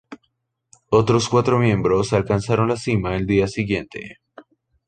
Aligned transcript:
Otros 0.89 1.29
cuatro 1.29 1.59
miembros 1.59 2.11
alcanzaron 2.13 2.69
la 2.69 2.75
cima 2.75 3.13
al 3.13 3.27
día 3.27 3.47
siguiente. 3.47 4.17